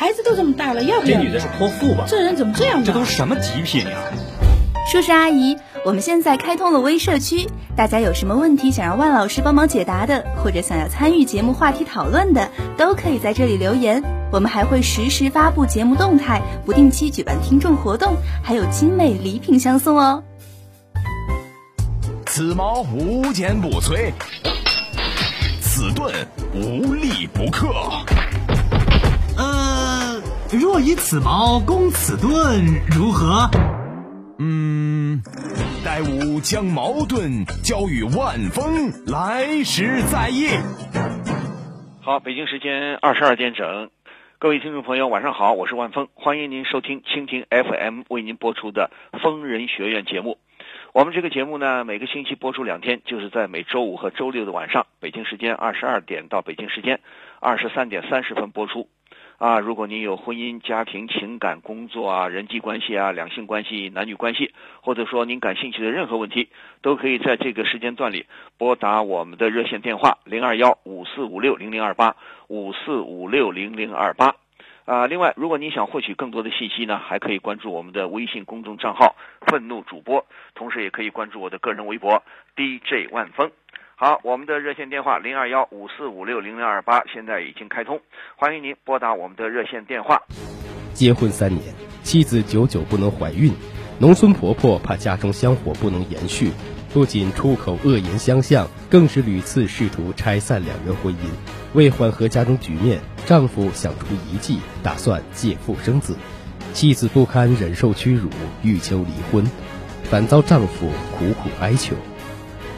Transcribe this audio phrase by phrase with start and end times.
[0.00, 1.18] 孩子都这么大了，要不要？
[1.18, 2.06] 这女的是泼妇吧？
[2.08, 2.82] 这人怎么这样？
[2.82, 3.98] 这都是什么极品呀？
[4.90, 14.02] 叔叔阿姨，我们现在开通了微社区，大家有什么问题想让万老师帮忙解答的，或者想要参与节目话题讨论的，都可以在这里留言。
[14.32, 20.24] 我们还会实时发布节目动态，不定期举办听众活动，还有精美礼品相送哦。
[22.24, 24.10] 此矛无坚不摧，
[25.60, 26.10] 此盾
[26.54, 27.68] 无力不克。
[30.52, 33.48] 呃，若以此矛攻此盾，如何？
[34.38, 35.20] 嗯，
[35.84, 40.48] 待吾将矛盾交与万峰，来时再议。
[42.00, 43.90] 好，北京时间二十二点整，
[44.38, 50.38] 各位听众朋友，晚上好，我是万峰，欢迎您收听蜻蜓 FM 为您播出的《疯人学院》节目。
[50.92, 57.00] 我们这个节目呢，每个星期播出两天，就是在每周五和周六的晚上，北京时间二十二点到北京时间
[57.38, 58.88] 二十三点三十分播出。
[59.40, 64.52] 啊，如果您有婚姻、家庭、情感、工作啊、人际关系啊、两性关系、男女关系，
[64.82, 66.50] 或者说您感兴趣的任何问题，
[66.82, 68.26] 都可以在这个时间段里
[68.58, 72.16] 拨打我们的热线电话零二幺五四五六零零二八
[72.48, 74.34] 五四五六零零二八。
[74.84, 79.16] 啊，另外，如果您想获取更多的信息呢，还可以关注我们的微信公众账号
[79.48, 82.22] “愤怒主播”，同时也可以关注我的个人微博
[82.56, 83.50] DJ 万峰。
[84.02, 88.00] 好，我们的热线电话零二幺五四五六零零二八现在已经开通，
[88.34, 90.22] 欢迎您拨打我们的热线电话。
[90.94, 91.62] 结婚三年，
[92.02, 93.52] 妻子久久不能怀孕，
[93.98, 96.50] 农村婆婆怕家中香火不能延续，
[96.94, 101.18] 不仅出口恶言相向，更是屡次试图拆散两人婚姻。
[101.74, 106.16] 为缓和家中局面，丈夫想出一计，打算借腹生子。
[106.72, 108.30] 妻子不堪忍受屈辱，
[108.62, 109.44] 欲求离婚，
[110.04, 111.94] 反遭丈夫苦苦哀求。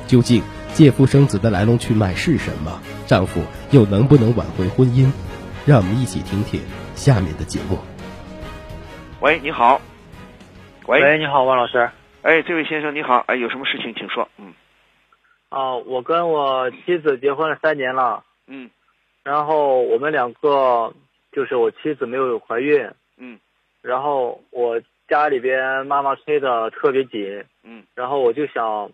[0.09, 0.43] 究竟？
[0.75, 2.81] 借腹生子的来龙去脉是什么？
[3.07, 3.43] 丈夫
[3.73, 5.13] 又能不能挽回婚姻？
[5.67, 6.61] 让我们一起听听
[6.95, 7.79] 下面的节目。
[9.21, 9.81] 喂，你好。
[10.87, 11.91] 喂，喂，你好，王老师。
[12.23, 14.27] 哎，这位先生你好，哎，有什么事情请说。
[14.39, 14.55] 嗯。
[15.51, 18.25] 啊，我跟我妻子结婚了三年了。
[18.47, 18.71] 嗯。
[19.23, 20.95] 然后我们两个
[21.33, 22.91] 就是我妻子没有怀孕。
[23.19, 23.39] 嗯。
[23.83, 27.45] 然后我家里边妈妈催的特别紧。
[27.63, 27.85] 嗯。
[27.95, 28.91] 然后我就想。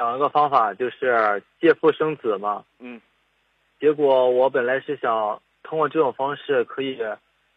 [0.00, 2.64] 想一个方法，就是借腹生子嘛。
[2.78, 3.02] 嗯。
[3.78, 6.98] 结果我本来是想通过这种方式可以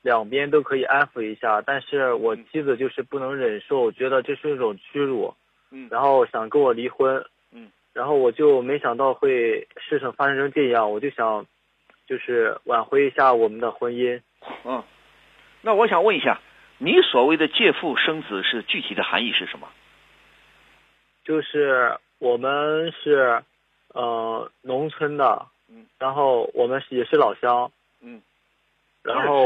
[0.02, 5.34] 两边都可以安抚一下，但是我妻子就是不能忍受，觉得这是一种屈辱。
[5.72, 5.88] 嗯。
[5.90, 7.26] 然后想跟我离婚。
[7.53, 7.72] 嗯。
[7.94, 11.46] 然后我就没想到会事情发生成这样，我就想
[12.08, 14.20] 就是挽回一下我们的婚姻。
[14.66, 14.84] 嗯。
[15.62, 16.42] 那我想问一下，
[16.78, 19.70] 你所谓的借腹生子是具体的含义是什么？
[21.24, 21.98] 就是。
[22.23, 23.44] 我们是，
[23.89, 28.22] 呃，农村的，嗯，然后我们也是老乡，嗯，
[29.03, 29.45] 然后，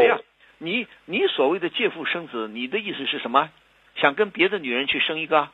[0.60, 3.50] 你你所谓的借腹生子，你的意思是什么？
[3.96, 5.50] 想跟别的女人去生一个？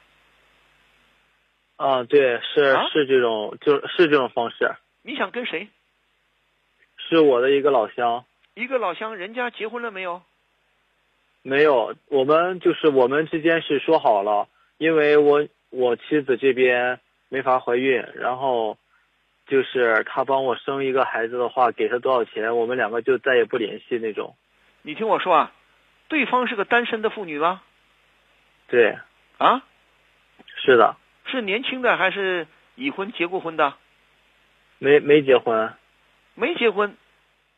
[1.77, 4.75] 啊，对，是是这种，就是这种方式。
[5.01, 5.69] 你想跟谁？
[6.97, 8.25] 是我的一个老乡。
[8.53, 10.21] 一个老乡，人家结婚了没有？
[11.41, 16.99] 没有，我们就是我们之间是说好了，因为我我妻子这边。
[17.33, 18.77] 没法怀孕，然后
[19.47, 24.35] 就是他帮我生一个孩子的话，给他多少钱，我们两个就再也不联系那种。
[24.83, 25.51] 你听我说啊，
[26.09, 27.63] 对方是个单身的妇女吗？
[28.67, 28.99] 对。
[29.39, 29.63] 啊？
[30.63, 30.95] 是的。
[31.25, 32.45] 是年轻的还是
[32.75, 33.73] 已婚结过婚的？
[34.77, 35.73] 没没结婚。
[36.35, 36.95] 没结婚，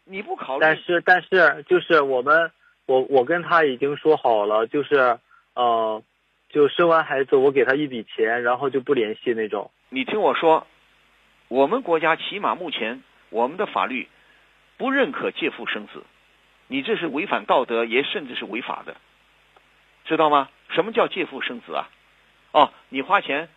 [0.06, 0.62] 你不考虑？
[0.62, 2.54] 但是但是就是我们
[2.86, 5.20] 我我跟他已经说好了，就是
[5.54, 6.02] 呃。
[6.50, 9.72] 就生完孩子，我给他一笔钱，然后就不联系那种。
[9.90, 10.68] 你听我说，
[11.48, 14.08] 我们国家起码目前我们的法律
[14.78, 16.04] 不认可借腹生子，
[16.68, 18.96] 你这是违反道德，也甚至是违法的，
[20.06, 20.50] 知道吗？
[20.70, 21.90] 什么叫借腹生子啊？
[22.52, 23.50] 哦，你花钱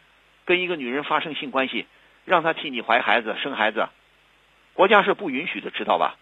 [0.44, 1.86] 跟一个女人发生性关系，
[2.24, 3.88] 让她替你怀孩子、生孩子，
[4.74, 6.16] 国家是不允许的，知道吧？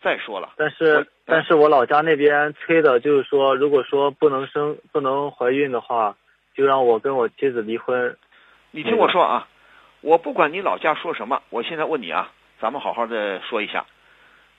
[0.00, 6.16] 再说了，但是但是我老家那边催的，就是说，如果说不能生、不能怀孕的话，
[6.54, 8.16] 就让我跟我妻子离婚。
[8.70, 9.48] 你听我说啊，
[10.00, 12.30] 我不管你老家说什么，我现在问你啊，
[12.60, 13.86] 咱们好好的说一下，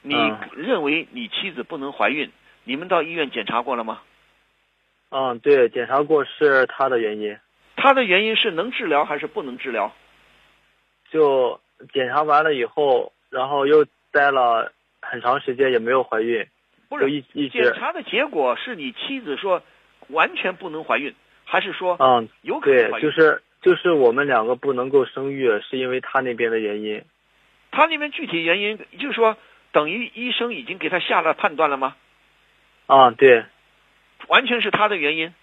[0.02, 0.14] 你
[0.58, 2.30] 认为你妻子不能怀孕，
[2.66, 4.02] 你们到医院检查过了吗？
[5.12, 7.38] 嗯，对，检查过是她的原因。
[7.78, 9.94] 她的原因是能治疗还是不能治疗？
[11.12, 11.62] 就
[11.94, 14.74] 检查完了以后，然后又待了。
[15.10, 16.48] 很长时间也没有怀孕，
[16.88, 19.64] 不是一一检查的结果是你妻子说
[20.08, 21.14] 完全不能怀孕，
[21.44, 23.02] 还是说嗯有可能怀孕？
[23.02, 27.04] 对，就是就是我们两个不能够生育，是因为他那边的原因。
[27.72, 29.38] 他那边具体原因就是说，
[29.72, 31.96] 等于医生已经给他下了判断了吗？
[32.88, 33.46] 啊，对
[34.28, 35.34] 完全是他的原因。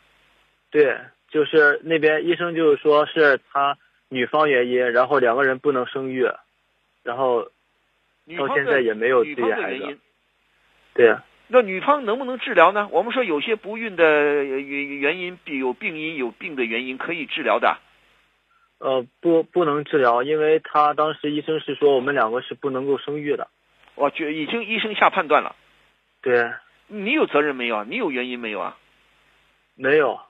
[0.71, 0.99] 对，
[1.31, 3.79] 就是那边医生就是说是他
[4.09, 6.29] 女方原因，然后两个人不能生育，
[7.05, 7.49] 然后
[8.37, 9.99] 到现在也没有女方自己孩子。
[10.95, 11.17] 对，
[11.49, 12.89] 那女方能不能治疗呢？
[12.91, 17.79] 我们说有些不孕的原原因，有病因有病的原因可以治疗的。
[18.79, 23.49] 呃，不不能治疗，因为他当时医生是说我们两个是不能够生育的。
[23.95, 25.57] 我觉已经医生下判断了，
[26.21, 26.53] 对，
[26.87, 27.87] 你有责任没有啊？
[27.89, 28.77] 你有原因没有啊？
[29.75, 30.21] 没有，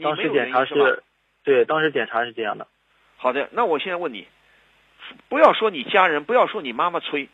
[0.00, 0.64] 当时检查？
[0.64, 1.02] 是，
[1.42, 2.68] 对，当时检查是这样的。
[3.16, 4.28] 好的，那我现在问你，
[5.28, 7.28] 不要说你家人，不要说你妈妈催，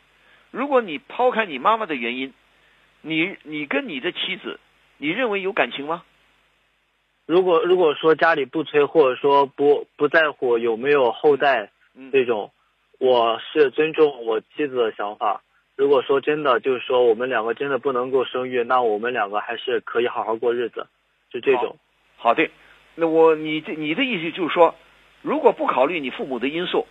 [0.51, 2.33] 如果你抛开你妈妈的原因，
[3.01, 4.59] 你你跟你的妻子，
[4.97, 6.03] 你认为有感情吗？
[7.25, 12.51] 如果如果说家里不催，或者说不不在乎有没有后代嗯，这种，
[12.99, 15.41] 我是尊重我妻子的想法。
[15.75, 20.87] 如果说真的就是说我们两个真的不能够生育，那我们两个还是可以好好过日子，
[21.31, 21.77] 就这种。
[22.17, 22.49] 好的，
[22.95, 24.75] 那我你这你的意思就是说，
[25.21, 26.85] 如果不考虑你父母的因素，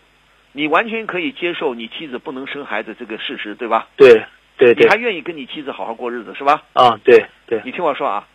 [0.59, 3.87] 你完全可以接受你妻子不能生孩子这个事实，对吧？
[3.95, 4.25] 对
[4.57, 6.65] 对对你还，愿意跟你妻子好好过日子，是吧？
[6.73, 8.27] 啊对对你听我说啊，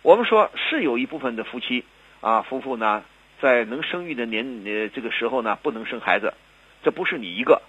[0.00, 1.84] 我们说是有一部分的夫妻
[2.22, 3.04] 啊，夫妇呢，
[3.42, 6.32] 在能生育的年呃这个时候呢，不能生孩子，
[6.82, 7.60] 这不是你一个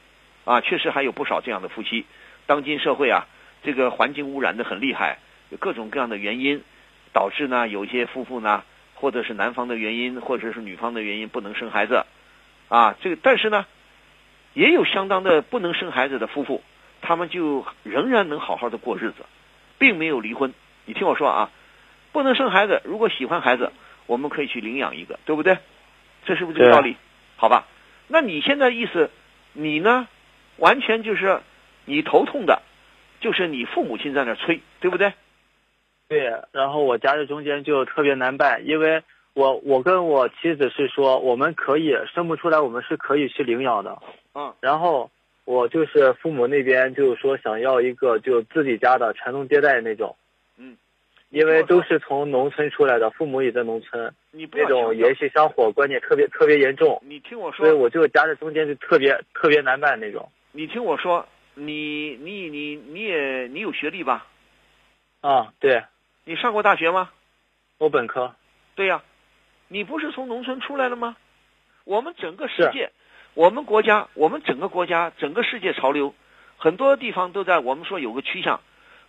[0.45, 2.05] 啊，确实还有不少这样的夫妻。
[2.45, 3.27] 当今社会啊，
[3.61, 5.19] 这个环境污染的很厉害，
[5.49, 6.63] 有各种各样的原因，
[7.11, 8.63] 导致呢有一些夫妇呢，
[8.93, 12.05] 或者是男方的原因，或者是女方的原因不能生孩子，
[12.69, 13.65] 啊，这个但是呢，
[14.53, 16.63] 也有相当的不能生孩子的夫妇，
[17.01, 19.25] 他们就仍然能好好的过日子，
[19.77, 20.53] 并没有离婚。
[20.85, 21.51] 你听我说啊，
[22.11, 23.71] 不能生孩子，如果喜欢孩子，
[24.05, 25.57] 我们可以去领养一个，对不对？
[26.25, 26.97] 这是不是这个道理？
[27.35, 27.67] 好吧？
[28.07, 29.11] 那你现在意思，
[29.53, 30.07] 你呢，
[30.57, 31.41] 完全就是
[31.85, 32.61] 你头痛的，
[33.19, 35.13] 就是你父母亲在那儿催，对不对？
[36.09, 39.03] 对，然后我夹在中间就特别难办，因为
[39.37, 44.01] 我我跟我妻子是说我们可以生不出来，我们是可以去领养的。
[44.33, 45.11] 嗯，然后
[45.45, 50.15] 我就是父母那边就是说想要一个就自己家的传宗接代那种。
[50.57, 50.75] 嗯，
[51.29, 60.31] 因为都是从农村出来的，父母也在农村，那种延续香火观念特别特别严重，你听我说所以说，我就夹在中间就特别特别难办那种。
[60.51, 64.25] 你听我说，你你你你也你有学历吧？
[65.21, 65.83] 啊，对
[66.25, 67.11] 你上过大学吗？
[67.77, 68.33] 我本科。
[68.73, 69.03] 对呀、
[69.67, 71.15] 你不是从农村出来的吗？
[71.83, 72.91] 我们整个世界，
[73.33, 76.13] 我们国家，我们整个国家，整个世界潮流，
[76.57, 78.59] 很多地方都在我们说有个趋向，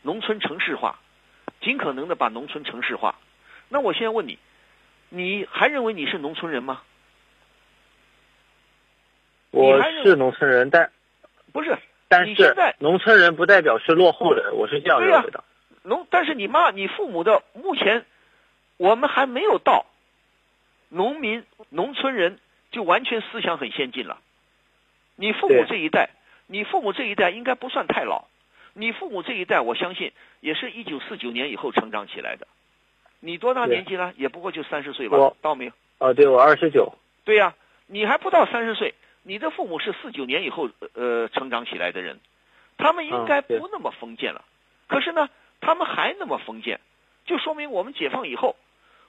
[0.03, 0.99] 农村城市化，
[1.61, 3.17] 尽可能的把农村城市化。
[3.69, 4.39] 那我现在问你，
[5.09, 6.83] 你还认为你是农村人吗？
[9.51, 10.93] 我是农村人，但
[11.53, 11.77] 不是
[12.07, 15.43] 但是你现在农村人不代表是落后人，我是这样认为的。
[15.83, 18.05] 农，但是你妈、你父母的目前，
[18.77, 19.87] 我们还没有到
[20.89, 22.39] 农民、农村人
[22.71, 24.19] 就完全思想很先进了。
[25.17, 26.11] 你父母这一代，
[26.47, 28.25] 你父母这一代应该不算太老。
[28.75, 32.47] 你父母这一代，我相信也是一九四九年以后成长起来的。
[33.21, 34.15] 你多大年纪了？
[34.17, 35.73] 也不过就三十岁吧我，到没有？
[35.99, 36.93] 啊，对我二十九。
[37.25, 37.55] 对呀、
[37.89, 38.95] 你还不到三十岁，
[39.25, 42.21] 你的父母是四九年以后呃成长起来的人，
[42.77, 44.45] 他们应该不那么封建了。
[44.87, 45.29] 可是呢，
[45.61, 46.79] 他们还那么封建，
[47.27, 48.55] 就说明我们解放以后，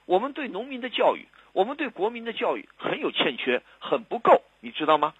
[0.06, 5.14] 我们对农民的教育，我们对国民的教育很有欠缺，很不够，你知道吗？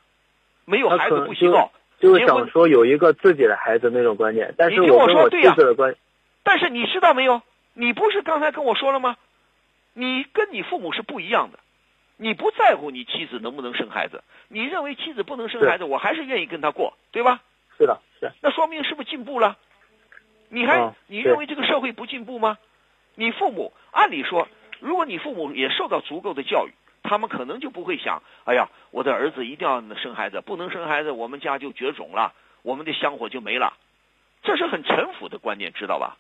[0.65, 5.95] 没有孩子不许告，就是结婚想说有一个自己的孩子那种观念，但是你听我跟我说对呀妻子的观，
[6.43, 7.43] 但是你知道没有？
[7.75, 9.17] 你不是刚才跟我说了吗？
[9.93, 11.59] 你跟你父母是不一样的，
[12.17, 17.43] 你不在乎你妻子能不能生孩子，你认为妻子不能生孩子，我还是愿意跟他过，对吧？
[17.79, 19.57] 是的，是那说明是不是进步了？
[20.49, 22.59] 你还、嗯你认为这个社会不进步吗？
[23.15, 24.49] 你父母按理说，
[24.81, 26.73] 如果你父母也受到足够的教育，
[27.03, 33.77] 他们可能就不会想，哎呀，我的儿子一定要生孩子，不能生孩子，我们家就绝种了，我们的香火就没了。
[34.43, 36.17] 这是很陈腐的观念，知道吧？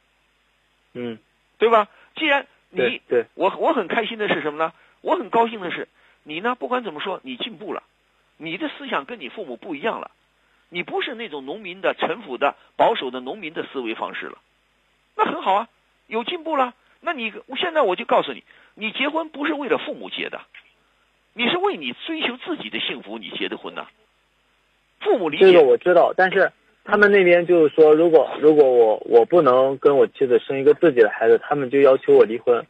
[0.94, 1.18] 嗯，
[1.58, 1.88] 对吧？
[2.16, 4.72] 既然你对对，我我很开心的是什么呢？
[5.00, 5.88] 我很高兴的是，
[6.22, 7.82] 你呢，不管怎么说，你进步了，
[8.36, 10.10] 你的思想跟你父母不一样了，
[10.68, 14.38] 你不是那种农民的、陈腐的、保守的农民的思维方式了，
[15.16, 15.68] 那很好啊，
[16.06, 16.74] 有进步了。
[17.00, 20.40] 那你我现在我就告诉你，你结婚不是为了父母结的，
[21.32, 23.86] 你是为你追求自己的幸福你结的婚呐、
[25.00, 26.52] 父母理这个解，我知道，但是
[26.84, 32.66] 他们那边就是说，如果如果我我不能跟我妻子生一个自己的孩子，他们就要求我离婚。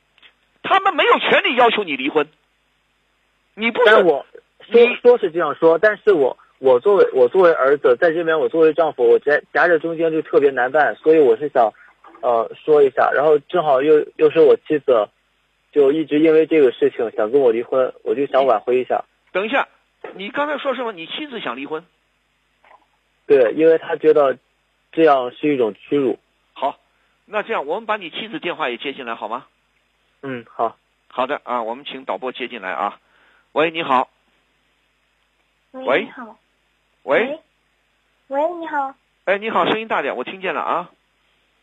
[0.62, 2.28] 他们没有权利要求你离婚，
[3.54, 4.26] 你不是但我
[4.70, 11.72] 说你说是这样说，但是我我作为我作为儿子，在这边我作为丈夫，我夹夹在中间就特别难办，所以我是想
[12.22, 15.08] 呃说一下，然后正好又又是我妻子，
[15.72, 19.04] 就一直因为这个事情想跟我离婚，我就想挽回一下。
[19.32, 19.68] 等一下，
[20.14, 20.92] 你刚才说什么？
[20.92, 21.84] 你妻子想离婚？
[23.26, 24.38] 对，因为她觉得
[24.92, 26.18] 这样是一种屈辱。
[26.52, 26.78] 好，
[27.26, 29.46] 那这样我们把你妻子电话也接进来好吗？
[30.22, 30.76] 嗯，好。
[31.12, 33.00] 好的啊，我们请导播接进来啊。
[33.52, 34.08] 喂，你好。
[35.72, 36.38] 喂你好。
[37.02, 37.40] 喂。
[38.28, 38.94] 喂，你好。
[39.24, 40.90] 哎，你好，声音大点，我听见了啊。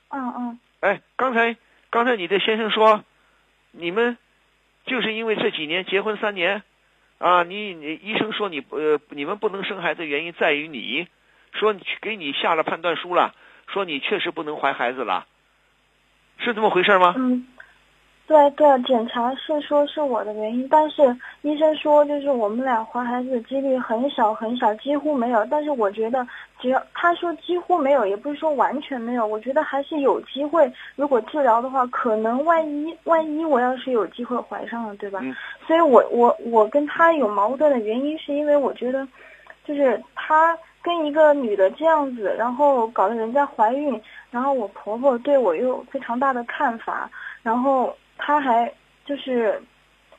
[0.10, 0.60] 嗯嗯。
[0.80, 1.56] 哎，刚才
[1.90, 3.04] 刚才你的先生说，
[3.72, 4.18] 你们
[4.86, 6.64] 就是因为这几年结婚三年，
[7.18, 11.08] 啊，你你医生说你呃你们不能生孩子原因在于你，
[11.54, 13.34] 说给你下了判断书了，
[13.68, 15.26] 说你确实不能怀孩子了，
[16.38, 17.14] 是这么回事吗？
[17.18, 17.48] 嗯。
[18.28, 21.02] 对对，检查是说是我的原因，但是
[21.44, 25.46] 医生说就是我们俩怀孩子的几率很小很小，几乎没有。
[25.46, 26.28] 但是我觉得，
[26.60, 30.70] 只要他说几乎没有，也不是说完全没有，我觉得还是有机会。
[30.98, 35.22] 如果治疗的话，可能万一万一我要是有机会怀上了，对吧？
[35.66, 39.08] 所以我我我跟他有矛盾的原因，是因为我觉得，
[39.64, 47.10] 就是他跟一个女的这样子，然后搞得人家怀孕，然后我婆婆对我又非常大的看法，
[47.42, 47.96] 然后。
[48.18, 48.74] 他还
[49.06, 49.62] 就是，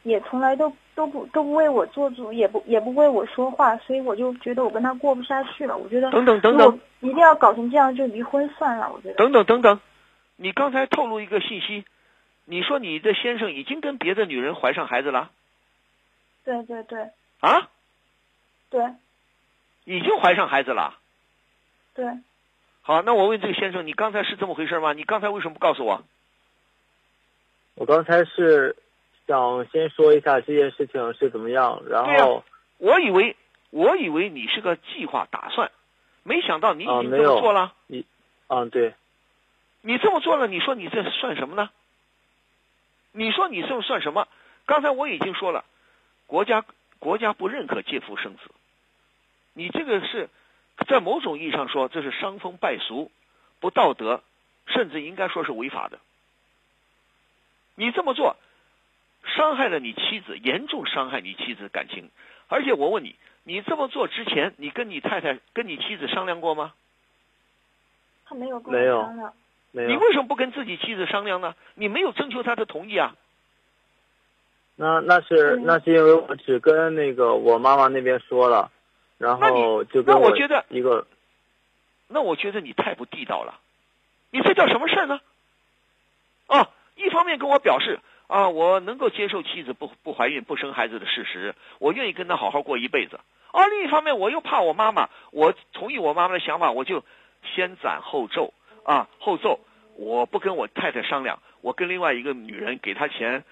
[0.03, 5.77] 也从来都都不都不为我做主，也不也不为我说话，所以我就觉得我跟他过不下去了。
[5.77, 8.91] 我觉得等等等等，一定要搞成这样就离婚算了。
[8.93, 9.81] 我觉得等等等等，
[10.37, 11.85] 你刚才透露一个信息，
[12.45, 15.31] 你说你的先生已经跟别的女人怀上孩子了？
[16.45, 17.11] 对对对。
[17.41, 17.69] 啊？
[18.71, 18.83] 对。
[19.85, 20.95] 已经怀上孩子了？
[21.95, 22.07] 对。
[22.83, 24.93] 好，那我问这个先生，你刚才是这么回事吗？
[24.95, 26.03] 你刚才为什么不告诉我？
[27.79, 28.75] 我刚才是
[29.29, 32.43] 想先说一下这件事情是怎么样，然后
[32.79, 33.37] 我以为
[33.71, 35.71] 我以为你是个计划打算，
[36.25, 37.73] 没想到你已经这么做了。
[37.87, 38.05] 你，
[38.49, 38.95] 嗯，对，
[39.81, 41.71] 你这么做了，你说你这算什么呢？
[43.13, 44.27] 你说你这算什么？
[44.67, 45.65] 刚才我已经说了，
[46.27, 46.65] 国家
[46.99, 48.51] 国家不认可借腹生子，
[49.53, 50.29] 你这个是
[50.89, 53.13] 在某种意义上说这是伤风败俗、
[53.61, 54.21] 不道德，
[54.67, 56.01] 甚至应该说是违法的。
[57.79, 58.37] 你这么做，
[59.37, 62.11] 伤害了你妻子，严重伤害你妻子感情。
[62.49, 66.75] 而且我问你，你这么做之前，你跟你太太、跟你妻子商量过吗？
[68.27, 69.33] 他没有跟我商量。
[69.71, 69.89] 没有。
[69.91, 71.55] 你为什么不跟自己妻子商量呢？
[71.75, 73.15] 你没有征求她的同意啊。
[74.75, 78.73] 那那是那是因为我只跟那个我妈妈那边说了，
[79.19, 81.07] 然后就跟我觉得一个。
[82.09, 83.61] 那我觉得你太不地道了，
[84.33, 85.21] 你这叫什么事儿呢？
[86.49, 86.71] 啊！
[86.99, 93.19] 一方面跟我表示啊，我能够接受妻子不不怀孕不生孩子的事实，我愿意跟她好好过一辈子。
[93.53, 97.03] 而另一方面，我又怕我妈妈，我同意我妈妈的想法，我就
[97.55, 98.53] 先斩后奏
[98.85, 99.61] 啊，后奏，
[99.97, 103.45] 我不跟我太太商量，我跟另外一个女人给她钱，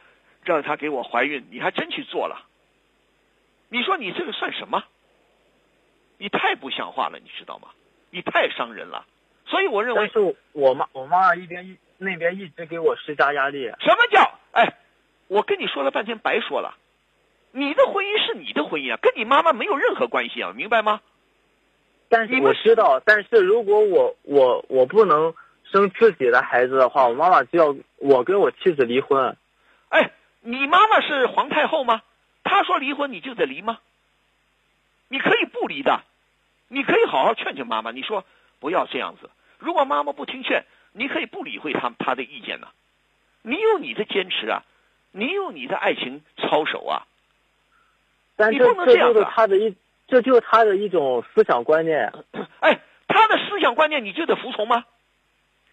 [0.43, 2.45] 让她给我怀孕，你还真去做了。
[3.71, 4.85] 你说你这个算什么？
[6.19, 7.69] 你太不像话了，你知道吗？
[8.11, 9.07] 你太伤人了。
[9.47, 11.79] 所以我认为，但是我妈我妈妈一边。
[11.99, 13.65] 那边一直给我施加压力。
[13.81, 14.38] 什么叫？
[14.53, 14.75] 哎，
[15.29, 16.76] 我跟你说了半天白说了。
[17.53, 21.00] 你的婚姻是你的婚姻啊，跟你妈妈没有任何关系啊，明白吗？
[22.09, 25.35] 但是我知道，但是如果我我我不能
[25.65, 29.37] 生自己的孩子的话，我妈妈就要我跟我妻子离婚。
[29.88, 30.11] 哎，
[30.41, 32.03] 你妈妈是皇太后吗？
[32.45, 33.79] 她说离婚你就得离吗？
[35.09, 36.03] 你可以不离的，
[36.69, 38.25] 你可以好好劝劝妈妈，你说
[38.61, 39.31] 不要这样子。
[39.59, 40.65] 如果妈妈不听劝。
[40.99, 42.69] 你可以不理会他他的意见呐，
[43.43, 44.65] 你有你的坚持啊，
[45.12, 47.07] 你有你的爱情操守啊。
[48.35, 49.26] 但你不能这样子。
[49.31, 49.76] 他的一，
[50.09, 52.12] 这就是他的一种思想观念。
[52.61, 54.85] 哎，他的思想观念你就得服从吗？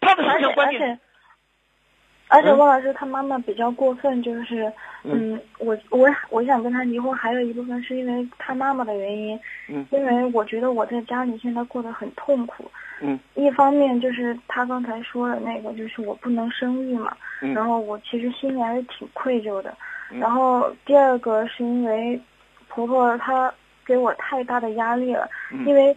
[0.00, 1.00] 他的思想观念。
[2.28, 4.72] 而且汪老师他妈妈比较过分，就是，
[5.04, 9.38] 嗯，我我我想跟他离婚，还有一部分是因为他妈妈的原因，
[9.68, 12.64] 嗯，因为我觉得我在家里现在过得很痛苦，
[13.00, 19.76] 嗯，一方面就是他刚才说的那个，就是我不能生育嘛，嗯，然后我其实心里还是挺愧疚的，
[20.10, 22.20] 然后第二个是因为
[22.68, 23.52] 婆婆她
[23.84, 25.28] 给我太大的压力了，
[25.66, 25.96] 因为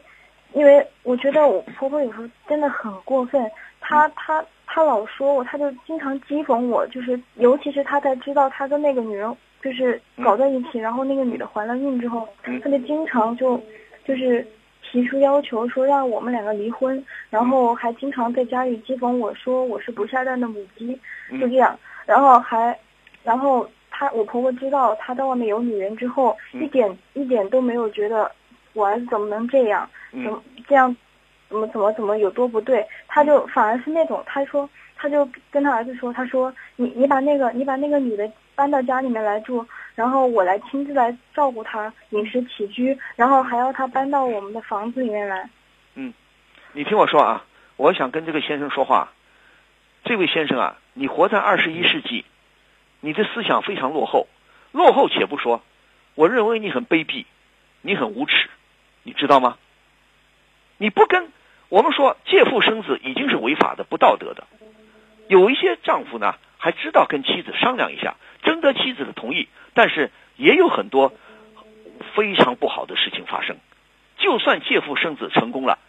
[0.54, 4.44] 因为我觉得我婆婆有时候真的很过分，她她。
[4.68, 13.60] 他老说我，他就经常讥讽我，就是尤其是他在知道他跟那个女人就是搞在一起，然后那个女的怀了孕之后，他就经常就
[14.06, 14.46] 就是
[14.84, 20.94] 提出要求说让我们两个离婚，然后还经常在家里讥讽我说我是不下蛋的母鸡，
[21.32, 22.78] 就这样，然后还
[23.24, 28.30] 然后他我婆婆知道他在外面有女人之后，一点一点都没有觉得
[28.74, 30.96] 我儿子怎么能这样，怎么这样。
[31.50, 32.86] 怎么怎么怎么有多不对？
[33.08, 45.50] 他就反而是那种，他说他就跟他儿子说，他说你你把那个你把那个女的搬到家里面来住，然后我来亲自来照顾她饮食起居，然后还要她搬到我们的房子里面来。
[45.96, 46.14] 嗯
[46.74, 49.12] 你听我说啊，我想跟这个先生说话。
[50.04, 52.24] 这位先生啊，你活在二十一世纪，
[53.02, 54.28] 你的思想非常落后。
[54.72, 55.62] 落后且不说，
[56.16, 57.26] 我认为你很卑鄙，
[57.82, 58.48] 你很无耻，
[59.04, 59.58] 你知道吗？
[60.78, 61.32] 你不跟
[61.70, 64.46] 我们说借腹生子已经是违法的、不道德的。
[65.28, 71.14] 有一些丈夫呢，还知道跟妻子商量一下，征得妻子的同意，但是也有很多
[72.16, 73.58] 非常不好的事情发生。
[74.18, 75.80] 就算借腹生子成功了，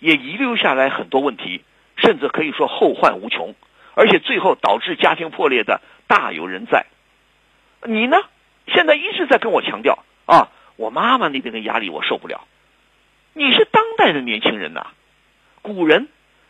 [0.00, 1.62] 也遗留下来很多问题，
[1.96, 3.54] 甚至可以说后患无穷，
[3.94, 6.86] 而且最后导致家庭破裂的大有人在。
[7.84, 8.16] 你呢？
[8.68, 12.40] 现在一直在跟我强调啊，我妈妈那边的压力我受不了。
[13.32, 14.88] 你是当代的年轻人呐、
[15.74, 16.06] 古人、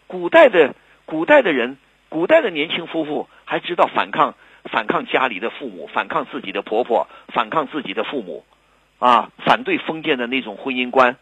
[0.06, 0.74] 古代的
[1.06, 1.78] 古代的人、
[2.10, 8.44] 古代的年轻夫妇还知道反抗、反抗家里的父母，反抗自己的婆婆，反抗自己的父母，
[8.98, 11.16] 啊，反对封建的那种婚姻观。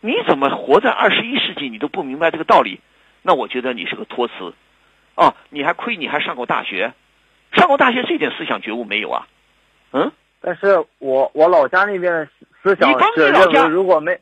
[0.00, 2.80] 你怎么活在二十一世纪，你都不明白这个道理？
[3.22, 4.54] 那我觉得你是个托词。
[5.16, 6.92] 哦，你还亏你还上过大学，
[7.52, 9.26] 上过大学这点思想觉悟没有啊？
[9.90, 12.28] 嗯，但是我我老家那边的
[12.62, 14.20] 思想你帮是认你老家为，如果没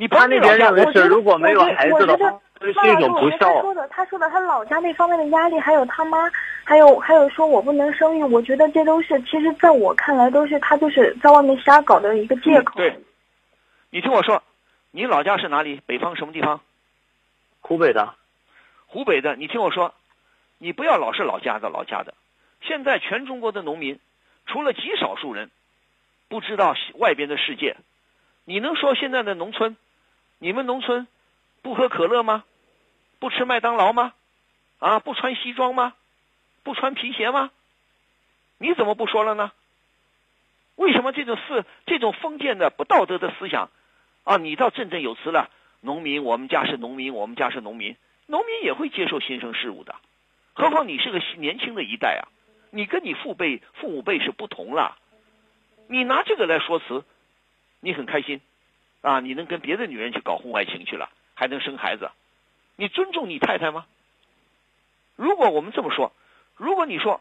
[0.00, 3.60] 你他那边认为是，如果没有我觉得孩子的话，是一种不孝，他孝。
[3.60, 6.18] 说的，他说的，他老家那方面的压力，还有他妈，
[6.64, 12.76] 还有还有说我不能生育，我觉得这都是，其实在我看来都是他就是在外面瞎搞的一个借口。
[12.76, 12.98] 对，
[13.90, 14.42] 你听我说，
[14.90, 15.82] 你老家是哪里？
[15.84, 16.62] 北方什么地方？
[17.60, 18.14] 湖北的，
[18.86, 19.36] 湖北的。
[19.36, 19.92] 你听我说，
[20.56, 22.14] 你不要老是老家的老家的。
[22.62, 24.00] 现在全中国的农民，
[24.46, 25.50] 除了极少数人
[26.30, 27.76] 不知道外边的世界，
[28.46, 29.76] 你能说现在的农村，
[30.40, 31.06] 你们农村
[31.62, 32.44] 不喝可乐吗？
[33.18, 34.14] 不吃麦当劳吗？
[34.78, 35.94] 啊，不穿西装吗？
[36.62, 37.50] 不穿皮鞋吗？
[38.56, 39.52] 你怎么不说了呢？
[40.76, 43.70] 为什么这种事这种封建的不道德的思想
[44.24, 45.50] 啊，你倒振振有词了？
[45.82, 47.94] 农民，我们家是农民，我们家是农民，
[48.26, 49.94] 农民也会接受新生事物的。
[50.54, 52.24] 何况你是个年轻的一代啊，
[52.70, 54.96] 你跟你父辈、父母辈是不同了。
[55.86, 57.04] 你拿这个来说辞，
[57.80, 58.40] 你很开心
[59.00, 59.20] 啊？
[59.20, 62.10] 你能跟别的女人去搞婚外情去了，还能生孩子？
[62.76, 63.86] 你尊重你太太吗？
[65.16, 66.12] 如果我们这么说，
[66.56, 67.20] 如果你说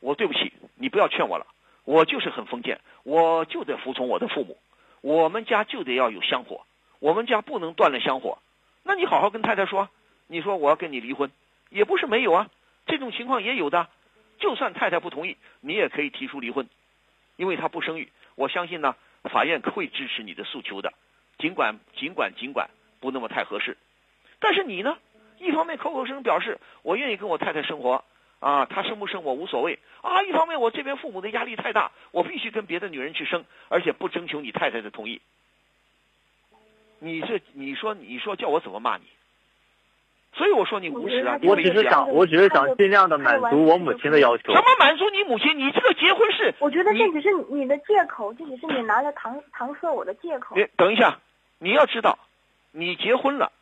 [0.00, 1.46] 我对不起，你不要劝我了，
[1.84, 4.58] 我就是很封建，我就得服从我的父母，
[5.00, 6.64] 我们家就得要有香火，
[7.00, 8.38] 我们家不能断了香火。
[8.84, 9.88] 那你好好跟太太说，
[10.26, 11.30] 你说我要跟你离婚，
[11.70, 12.50] 也不是没有啊，
[12.86, 13.88] 这种情况也有的。
[14.38, 16.68] 就算太太不同意，你也可以提出离婚，
[17.36, 18.10] 因为她不生育。
[18.34, 20.92] 我相信呢，法院会支持你的诉求的，
[21.38, 23.76] 尽管尽管尽管不那么太合适。
[24.38, 24.98] 但是你呢，
[25.38, 28.04] 一方面口口声声表示我愿意跟我太太生活
[28.40, 35.20] 啊，她生不生我无所谓啊，一方面我这边父母的压力太大，我必须跟别的女人去生，而且不征求你太太的同意。
[36.98, 39.04] 你这你说你说叫我怎么骂你？
[40.34, 41.38] 所以我说你无耻啊！
[41.42, 44.60] 我只是想，我只是想尽量的满足我母亲的要求什。
[44.60, 45.58] 么满足你母亲？
[45.58, 50.56] 你这个结婚是，我觉得这只是你的借口，这只是你拿来搪搪塞我的借口。
[50.56, 51.18] 你等一下，
[51.58, 52.18] 你要知道，
[52.72, 53.52] 你结婚了，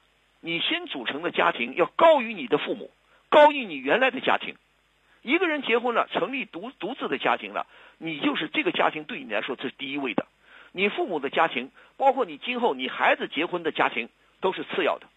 [0.41, 2.91] 你先组成的家庭要高于你的父母，
[3.31, 4.55] 高于你原来的家庭。
[5.23, 7.67] 一个人结婚了，成立独独自的家庭了，
[7.99, 10.25] 你就是这个家庭对你来说这是第一位的。
[10.73, 14.09] 你父母的家庭，包括你今后你孩子结婚的家庭，
[14.41, 15.09] 都是次要的。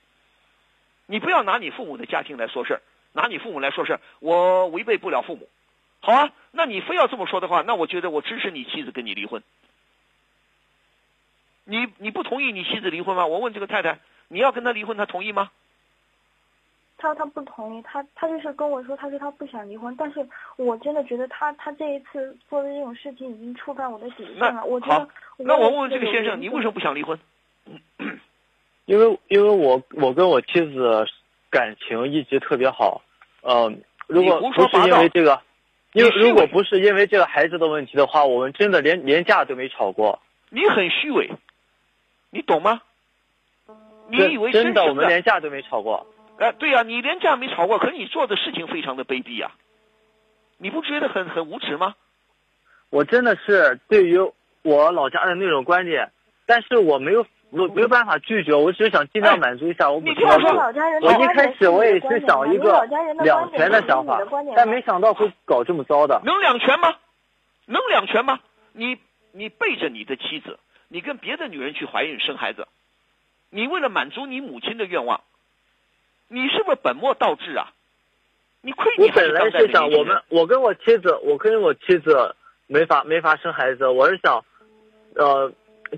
[1.14, 5.48] 你不要拿你父母的家庭来说事儿，拿你父母来说事儿，我违背不了父母。
[6.00, 9.44] 好啊，那你非要这么说的话，那我觉得我支持你妻子跟你离婚。
[11.66, 13.28] 你你不同意你妻子离婚吗？
[13.28, 15.52] 我问这个太太，你要跟他离婚，他同意吗？
[16.98, 24.66] 他他不同意，他他就是跟我说，他说他不想离婚，但是我真的觉得他他这一次做的这种事情已经触犯我的底线了。
[24.66, 27.20] 我觉好得，那我问问这个先生，你为什么不想离婚？
[28.86, 31.06] 因为因为我我跟我妻子
[31.50, 33.02] 感情一直特别好，
[33.42, 35.42] 嗯、如果不是因为这个，
[35.94, 40.20] 因如果不是因为这个孩子的问题的话，我们真的连连架都没吵过。
[40.50, 41.32] 你很虚伪，
[42.30, 42.82] 你懂吗？
[44.10, 46.06] 你以为真的，的我们连架都没吵过。
[46.38, 49.56] 哎，对呀、你连架没吵过，可你做的事情非常的卑鄙啊！
[50.58, 51.96] 你不觉得很很无耻吗？
[52.90, 54.20] 我真的是对于
[54.62, 56.12] 我老家的那种观点，
[56.46, 60.34] 但是我没有我没有办法拒绝，我只是想尽量哎满足一下我母亲的
[61.02, 62.84] 我一开始我也是想一个
[63.24, 64.20] 两全的想法
[64.56, 66.20] 但没想到会搞这么糟的。
[66.26, 66.96] 能两全吗？
[67.68, 68.40] 能两全吗？
[68.72, 68.98] 你
[69.32, 72.68] 你背着你的妻子，你跟别的女人去怀孕生孩子，
[73.52, 75.22] 你为了满足你母亲的愿望，
[76.28, 77.72] 你是不是本末倒置啊？
[78.62, 82.36] 你亏你本来是想我们我跟我妻子，我跟我妻子
[82.66, 84.44] 没法没法生孩子，我是想，
[85.16, 85.52] 呃，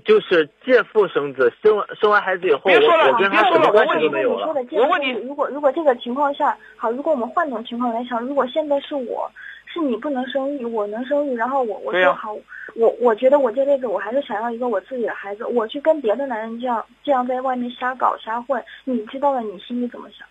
[0.04, 4.46] 就是借腹生子，生完生完孩子以后，别说了我我跟他别说了什么关我问你系都没有了。
[4.48, 9.30] 我问你如果如果这个情况下，好，如果我们换种情况来想，如果现在是我，
[9.66, 12.36] 是你不能生育，我能生育，然后我我对呀说好，
[12.74, 20.26] 我我觉得我这辈子我还是想要一个我自己的孩子，我去跟别的男人这样这样在外面瞎搞瞎混，你知道了，你心里怎么想？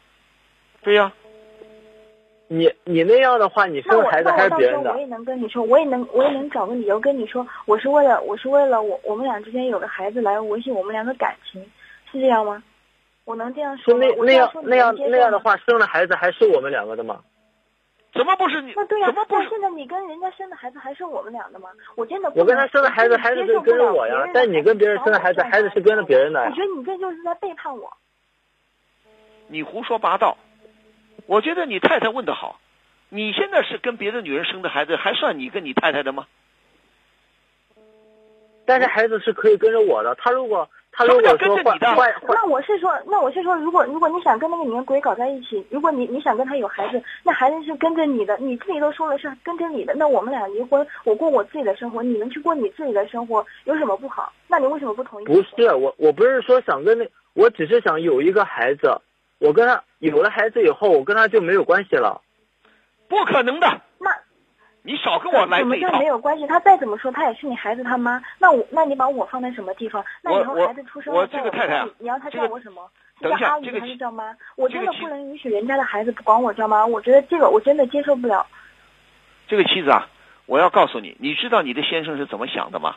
[0.83, 1.11] 对呀、
[2.47, 4.99] 你你那样的话，你生孩子我还是别人的到时候我。
[4.99, 11.61] 也能跟你说，我也能我也能找个理由跟你说，我是为了我是为了我我们俩之间有个孩子来维系我们俩的感情，
[12.11, 12.61] 是这样吗？
[13.25, 14.05] 我能这样说吗？
[14.05, 17.21] 是那样那样能接受吗那样的话，生了孩子还是我们两个的吗？
[18.13, 18.71] 怎么不是你？
[18.75, 19.49] 那对呀、怎么不是？
[19.49, 21.69] 现在你跟人家生的孩子还是我们俩的吗？
[21.95, 27.91] 我真的不我跟他生的孩子我真的还是跟着我呀但你跟别人生的孩子子孩子是跟着别人的呀我觉得你这就是在背叛我。
[29.47, 30.37] 你胡说八道！
[31.27, 32.59] 我觉得你太太问的好，
[33.09, 36.27] 你现在是跟别的女人生的孩子，还算你跟你太太的吗？
[38.67, 40.15] 但是孩子是可以跟着我的。
[40.15, 54.33] 他如果他如果说换跟着你的换换，那我是说，那我是说，如果如果你想跟那个女人鬼搞在一起，如果你你想跟他有孩子，那孩子是跟着你的，你自己都说了是跟着你的，那我们俩离婚，我过我自己的生活，你们去过你自己的生活，有什么不好？
[54.47, 55.25] 那你为什么不同意？
[55.25, 58.99] 不是我，我不是说想跟那，我只是想有一个孩子。
[59.39, 62.21] 我跟他有了孩子以后，我跟他就没有关系了。
[63.07, 63.81] 不可能的！
[63.99, 64.09] 那
[64.81, 66.05] 你少跟我来这一套怎么叫没。
[66.05, 66.47] 有关系？
[66.47, 68.21] 他再怎么说，他也是你孩子他妈。
[68.39, 70.03] 那我，那你把我放在什么地方？
[70.21, 72.89] 那以后孩子出生我了，这个太太啊你你让他这个叫我什么？
[73.19, 74.35] 是等一下这个叫阿姨还是叫妈？
[74.55, 76.85] 我真的不能允许人家的孩子不管我叫妈。
[76.85, 78.45] 我觉得这个我真的接受不了。
[79.47, 80.07] 这个妻子啊，
[80.47, 82.95] 我要告诉你，你知道你的先生是怎么想的吗？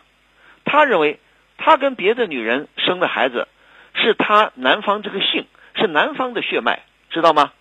[0.64, 1.20] 他认为
[1.56, 3.46] 他跟别的女人生的孩子，
[3.94, 5.46] 是他男方这个姓，
[5.78, 7.52] 是男方的血脉，知道吗？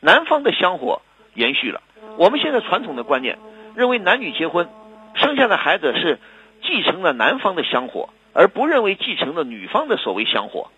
[0.00, 1.00] 男方的香火
[1.34, 1.80] 延续了。
[2.16, 3.38] 我们现在传统的观念
[3.76, 4.68] 认为男女结婚，
[5.14, 6.18] 生下的孩子是
[6.62, 10.70] 继承了男方的香火，而不认为继承了女方的所谓香火，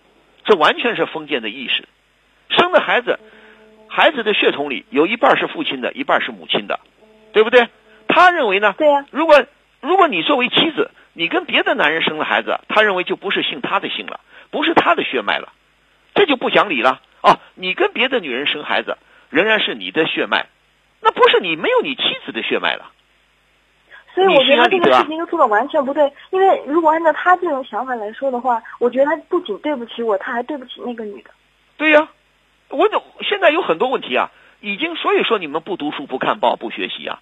[0.44, 1.88] 这完全是封建的意识。
[2.50, 3.18] 生的孩子，
[3.88, 6.80] 孩子的血统里有一半是父亲的，一半是母亲的，
[7.32, 7.68] 对不对？
[8.08, 8.74] 他认为呢？
[8.76, 9.42] 对呀、如果
[9.80, 15.52] 如果你作为妻子，你跟别的男人生了孩子，他认为就不是姓他的姓了，不是他的血脉了，
[16.14, 17.40] 这就不讲理了啊！
[17.54, 18.98] 你跟别的女人生孩子，
[19.30, 20.46] 仍然是你的血脉，
[21.00, 22.90] 那不是你没有你妻子的血脉了。
[24.14, 26.12] 所以我觉得这个事情就做的完全不对。
[26.30, 31.30] 因为如果按照他这种想法来说的话，我觉得他不仅对不起我，他还对不起那个女的。
[31.78, 32.08] 对呀、
[32.68, 37.20] 我有现在有很多问题啊，已经所以说你们不读书、不看报、不学习啊，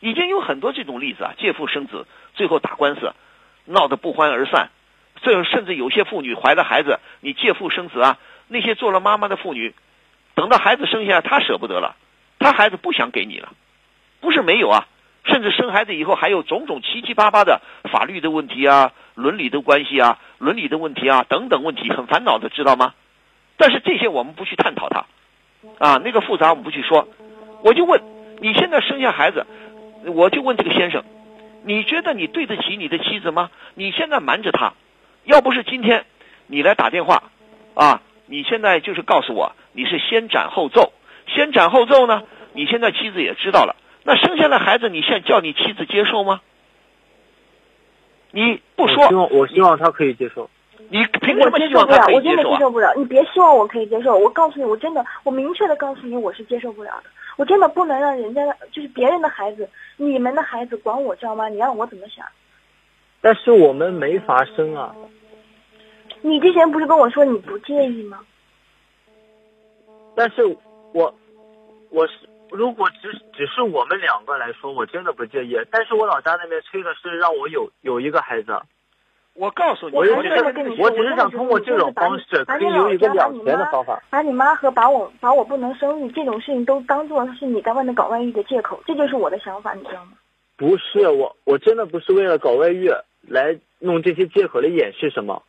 [0.00, 3.14] 已经有很多这种例子啊，借腹生子，最后打官司，
[3.64, 4.68] 闹得不欢而散。
[5.22, 9.74] 这甚至有些妇女怀了孩子，你借腹生子啊，那些做了妈妈的妇女，
[10.34, 11.96] 等到孩子生下来，她舍不得了，
[12.38, 13.52] 她孩子不想给你了，
[14.20, 14.86] 不是没有啊，
[15.24, 22.94] 甚至生孩子以后还有种种七七八八的法律的问题啊、伦理的关系啊、伦理的问题啊等等问题，很烦恼的，知道吗？
[23.56, 25.06] 但是这些我们不去探讨它，
[25.78, 27.08] 啊，那个复杂我们不去说。
[27.62, 28.00] 我就问，
[28.40, 29.46] 你现在生下孩子，
[30.04, 31.02] 我就问这个先生，
[31.64, 33.50] 你觉得你对得起你的妻子吗？
[33.74, 34.74] 你现在瞒着她，
[35.26, 36.04] 要不是今天
[36.46, 37.24] 你来打电话，
[37.74, 40.92] 啊，你现在就是告诉我你是先斩后奏，
[41.26, 46.40] 先斩后奏呢，你现在妻子也知道了，那生下来孩子，你现在叫你妻子接受吗？
[48.30, 50.48] 你不我希说，望我希望他可以接受。
[50.88, 52.56] 你凭什么希望他接受不了，我真的接受啊？
[52.58, 52.94] 接受不了。
[52.96, 57.10] 你别希望我可以接受，我告诉你，我真的，我明确的告诉你，我是接受不了的。
[57.36, 62.24] 我真的不能让人家的，就是别人的孩子，你们的孩子管我叫妈，你让我怎么想？
[63.20, 64.94] 但是我们没法生啊。
[66.26, 68.18] 你之前不是跟我说你不介意吗？
[70.16, 70.44] 但是
[70.92, 71.14] 我
[71.90, 72.14] 我是
[72.50, 75.56] 如果只只是我们两个来说，我真的不介意。
[75.70, 78.58] 但是我老家那边催的是让我有有一个孩子，
[79.34, 84.02] 我告诉你，我我只是我只是想通过这种方式可以有一个两全的方法。
[84.10, 90.12] 把你妈和把我把我不能生育这种事情都当做是你在外面搞外遇的借口，这就是我的想法，你知道吗？
[90.56, 92.90] 不是我，我真的不是为了搞外遇
[93.28, 95.42] 来弄这些借口来掩饰什么。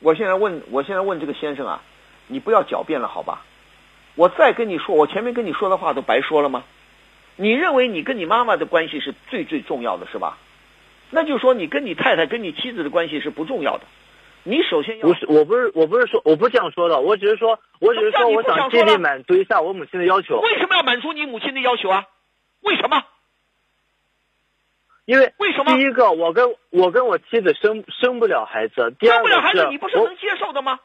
[0.00, 1.82] 我现在问，我现在问这个先生啊，
[2.26, 3.44] 你不要狡辩了，好吧？
[4.14, 6.64] 我再跟你说，我前面跟你说的话都白说了吗？
[7.36, 10.38] 你认为你跟你妈妈的关系是最最重要的，是吧？
[11.10, 13.84] 那就说你跟你太太、跟你妻子的关系是不重要的。
[14.44, 22.04] 你首先要不是，我不是，我不是说，我不是这样说的，我只是说，我只是说，我想尽力满足一下我母亲的要求，为什么要满足你母亲的要求啊？
[22.62, 23.02] 为什么？
[25.08, 30.80] 因为为什么第一个，我跟我跟我妻子生生不了孩子，第二个生不了孩子，你不是能接受的吗？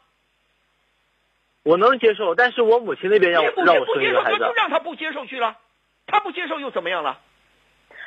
[1.64, 5.58] 我能接受，但是我母亲那边让我让我不接受，生一个孩子就就，让他不接受去了。
[6.08, 7.20] 他不接受又怎么样了？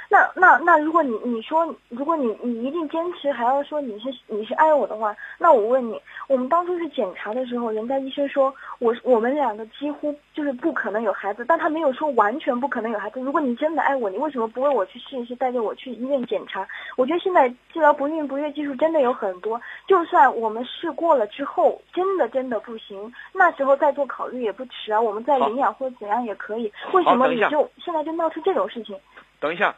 [0.09, 13.21] 那那那，如果你你说，如果你你一定坚持还要说你是你是爱我的话，那我问你，我们当初去检查的时候，人家医生说我我们两个几乎就是不可能有孩子，但他没有说完全不可能有孩子。
[13.21, 16.67] 如果你真的爱我，你为什么不为我去试一试，带着我去医院检查？
[16.97, 25.01] 我觉得现在治疗不孕不育技术真的有很多，就算我们试过了之后，真的真的不行，那时候再做考虑也不迟啊。
[25.01, 26.73] 我们再领养或者怎样也可以。
[26.93, 28.97] 为什么你就现在就闹出这种事情？
[29.41, 29.75] 等一下。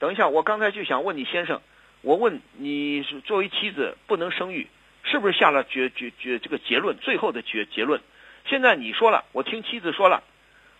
[0.00, 1.60] 等一下，我刚才就想问你先生，
[2.00, 4.66] 我问你是作为妻子不能生育，
[5.04, 6.96] 是不是下了决决决这个结论？
[6.96, 8.00] 最后的结结论，
[8.46, 10.22] 现在你说了，我听妻子说了，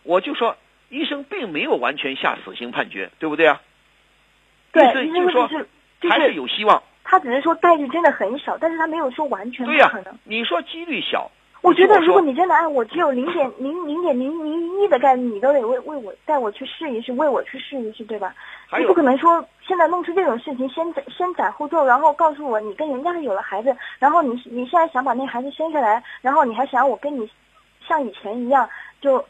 [0.05, 0.57] 我就说
[0.89, 3.61] 医生并没有完全下死刑判决，对不对啊？
[4.73, 5.49] 对，医生说
[6.09, 6.83] 还是有希望。
[7.05, 10.19] 他只是说概率真的很小，但是他没有说完全不可能。
[10.25, 11.31] 你说几率小。
[11.63, 18.35] 我觉得，如果你真的爱我，只有零点零零点零零一的概率，你都得为为我带我去试一试，为我去试一试，对吧？
[18.79, 27.29] 你不可能说现在弄出这种事情，先先斩后奏，然后告诉我你跟人家有了孩子，然后你你现在想把那孩子生下来，然后你还想我跟你
[27.87, 28.69] 像以前一样，
[29.03, 29.23] 就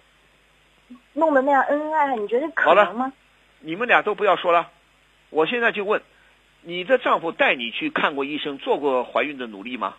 [1.14, 3.12] 弄得那样恩恩爱爱，你觉得可能吗？
[3.60, 4.68] 你们俩都不要说了，
[5.30, 6.00] 我现在就问，
[6.62, 9.94] 你的丈夫带你去看过医生，做过怀孕的努力吗？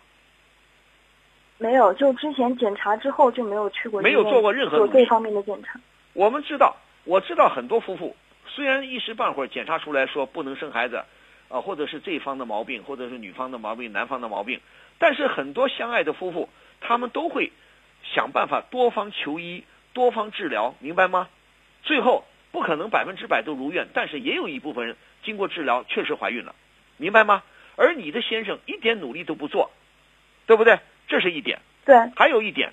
[1.62, 5.78] 没有，就之前检查之后就没有去过，没有做过任何做这方面的检查。
[6.12, 8.16] 我们知道，我知道很多夫妇
[8.48, 11.04] 虽然一时半会儿检查出来说不能生孩子，
[11.48, 14.60] 啊，或者是这方的毛病，或者是女方的毛病、男方的毛病，
[14.98, 16.48] 但是很多相爱的夫妇，
[16.80, 17.52] 他们都会
[18.12, 21.28] 想办法多方求医、多方治疗，明白吗？
[21.84, 26.54] 最后不可能百分之百都如愿，但是也有一部分人经过治疗确实怀孕了，
[26.96, 27.44] 明白吗？
[27.76, 29.70] 而你的先生一点努力都不做，
[30.46, 30.80] 对不对？
[31.12, 32.72] 这是一点，对，还有一点，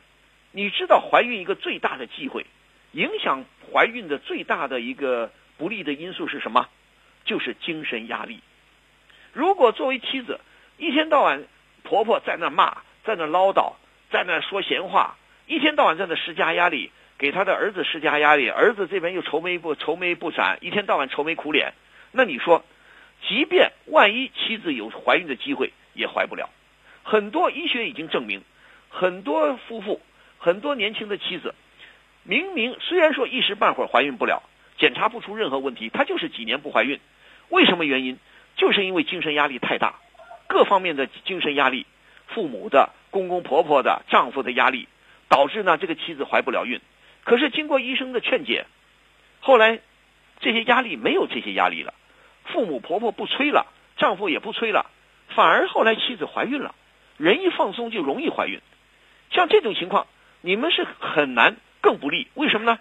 [0.54, 2.45] 你知道怀孕一个最大的忌讳，
[2.93, 6.69] 影响怀孕的最大的一个不利的因素是什么？
[7.25, 8.39] 就是精神压力。
[9.34, 10.39] 如果作为妻子，
[10.78, 11.43] 一天到晚
[11.84, 13.73] 婆婆在那骂，在那唠叨，
[14.10, 21.73] 在那说闲话，一天到晚在那施加压力，给他的儿子施加压力，儿子这边又愁眉不愁眉不展，一天到晚愁眉苦脸，
[22.13, 22.63] 那你说，
[23.28, 26.49] 即便万一妻子有怀孕的机会，也怀不了。
[27.10, 28.43] 很多医学已经证明，
[28.88, 30.00] 很多夫妇、
[30.38, 31.56] 很多年轻的妻子，
[32.22, 34.43] 明明虽然说一时半会儿怀孕不了，
[34.78, 37.00] 检查不出任何问题，她就是几年不怀孕。
[37.50, 38.19] 为什么原因？
[38.58, 39.95] 就是因为精神压力太大，
[40.45, 41.88] 各方面的精神压力，
[42.28, 44.88] 父母的、公公婆婆的、丈夫的压力，
[45.30, 46.80] 导致呢这个妻子怀不了孕。
[47.24, 48.67] 可是经过医生的劝解，
[49.39, 49.80] 后来
[50.41, 51.95] 这些压力没有这些压力了，
[52.45, 53.65] 父母婆婆不催了，
[53.98, 54.86] 丈夫也不催了，
[55.30, 56.76] 反而后来妻子怀孕了。
[57.19, 58.62] 人一放松就容易怀孕，
[59.29, 60.08] 像这种情况，
[60.39, 62.29] 你们是很难更不利。
[62.34, 62.79] 为什么呢？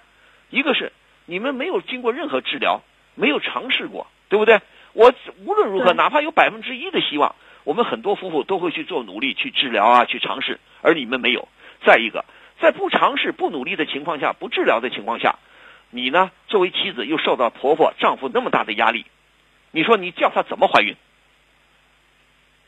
[0.48, 0.92] 一个是
[1.26, 2.82] 你们没有经过任何治疗，
[3.16, 4.60] 没有尝试过，对不对？
[4.92, 5.12] 我
[5.44, 11.48] 无论如何，哪怕有百分之一的希望，我们很多夫妇都会去做努力去治疗啊，去尝试，而你们没有。
[11.84, 12.24] 再一个，
[12.60, 15.36] 在不尝试、不努力的情况下，不治疗的情况下，
[15.90, 19.04] 你呢，作为妻子又受到婆婆、丈夫那么大的压力，
[19.72, 20.94] 你说你叫她怎么怀孕？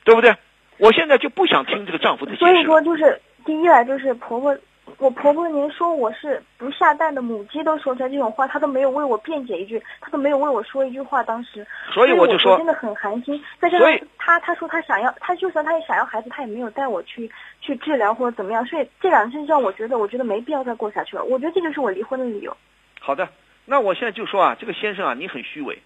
[0.02, 0.34] 对不对？
[0.80, 2.44] 我现在就不想听这个丈夫的解释。
[2.44, 4.56] 所以说，就是第一来就是婆婆，
[4.96, 11.22] 我婆婆您说我是不下蛋的母鸡都说出来这种话，她都没有为我辩解一句，她都没有为我说一句话。
[11.22, 13.42] 当时，所以我就说真的很寒心。
[13.58, 18.64] 再加上她，她说她想要，她就算她也想要孩子，她也没有带我去去治疗或者怎么样。
[18.64, 21.24] 所以这两件事让我觉得，我觉得没必要再过下去了。
[21.24, 22.56] 我觉得这就是我离婚的理由。
[23.00, 23.28] 好的，
[23.66, 25.78] 那我现在就说啊，这个先生啊，你很虚伪。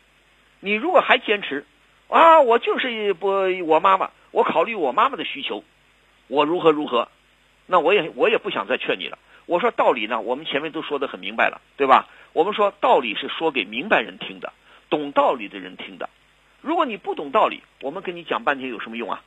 [0.61, 1.65] 你如果还坚持，
[2.09, 3.29] 啊，我就是不
[3.67, 4.11] 我妈妈。
[4.35, 5.62] 我考虑我妈妈的需求，
[6.27, 7.07] 我如何如何，
[7.66, 9.16] 那我也我也不想再劝你了。
[9.47, 12.09] 我说道理呢，我们前面都说的很明白了，对吧？
[12.33, 14.53] 我们说道理是说给明白人听的，
[14.90, 16.11] 懂道理的人听的。
[16.61, 19.23] 如果你不懂道理，我们跟你讲半天有什么用啊？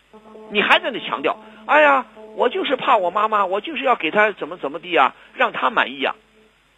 [0.52, 6.14] 你还在那强调，哎呀，我就是怕我妈妈，我就是要给她怎么怎么地啊，让她满意啊。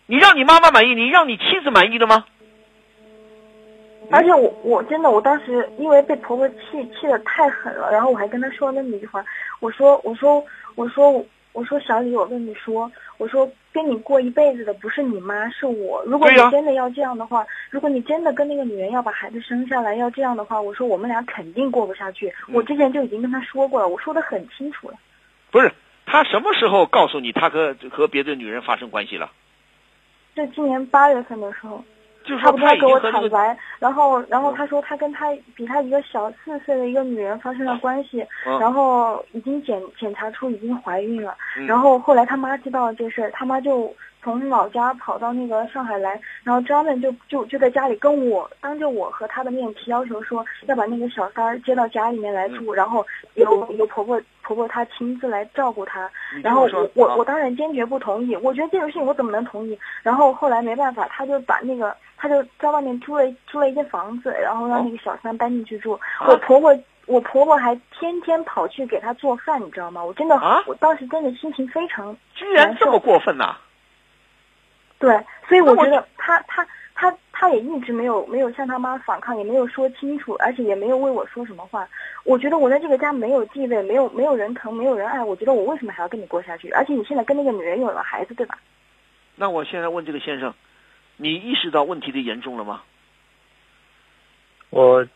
[0.06, 2.26] 你让你妈妈满意，你让你妻子满意的吗？
[4.12, 6.56] 而且我我真的我当时因为被婆婆气
[7.00, 9.24] 气的太狠了，然后我还跟她说那么一句话，
[9.60, 10.44] 我说我说
[10.76, 22.34] 我说我说小李，我跟你说，我说跟你过一辈子的不是你妈是我，如果你真的要这样的话，如果你真的跟那个女人要把孩子生下来要这样的话，我说我们俩肯定过不下去。
[22.52, 24.96] 我之前就已经跟她说过了，我说的很清楚了。
[25.52, 25.72] 不是
[26.06, 29.32] 他什么时候告诉你他和和别的女人发生关系了？
[30.36, 31.84] 就今年八月份的时候。
[32.38, 38.26] 他不太跟我坦白，然后，然后他说他跟他比他一个小四岁的一个女人发生了关系，
[38.60, 41.36] 然后已经检检查出已经怀孕了，
[41.68, 53.06] 然后后来他妈知道了这事儿，他妈就从老家跑到那个上海来，然后专门就就就在家里跟我当着我和他的面提要求说要把那个小三儿接到家里面来住，然后
[53.36, 53.46] 由
[53.78, 56.10] 由婆婆婆婆她亲自来照顾他。
[56.44, 59.78] 然后我我我当然坚决不同意，我觉得这种事情我怎么能同意？
[60.04, 66.00] 然后后来没办法，他就把那个他就在外面租了租了一间房子，然后让那个小三搬进去住。
[66.28, 70.04] 我婆婆我婆婆还天天跑去给他做饭，你知道吗？
[70.04, 73.56] 我真的啊我当时真的心情非常居然这么过分呐、
[75.00, 81.88] 对，所以我觉得他他他他也一直没有没有向他妈反抗，也没有说清楚，而且也没有为我说什么话。
[82.26, 85.24] 我觉得我在这个家没有地位，没有没有人疼，没有人爱。
[85.24, 86.70] 我觉得我为什么还要跟你过下去？
[86.72, 88.60] 而且你现在跟那个女人有了孩子，对吧？
[89.36, 90.54] 那我现在问这个先生，
[91.16, 92.82] 你意识到问题的严重了吗？
[94.70, 95.08] 我